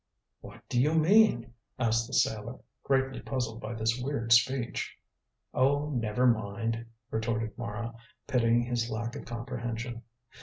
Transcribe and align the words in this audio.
"What 0.39 0.67
do 0.67 0.81
you 0.81 0.95
mean?" 0.95 1.53
asked 1.77 2.07
the 2.07 2.13
sailor, 2.15 2.57
greatly 2.83 3.19
puzzled 3.21 3.61
by 3.61 3.75
this 3.75 4.01
weird 4.01 4.33
speech. 4.33 4.97
"Oh, 5.53 5.91
never 5.91 6.25
mind," 6.25 6.87
retorted 7.11 7.55
Mara, 7.55 7.93
pitying 8.25 8.63
his 8.63 8.89
lack 8.89 9.15
of 9.15 9.25
comprehension. 9.25 10.01